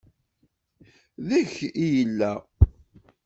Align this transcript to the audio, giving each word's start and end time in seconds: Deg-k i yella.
Deg-k 1.27 1.55
i 1.85 1.87
yella. 1.95 2.33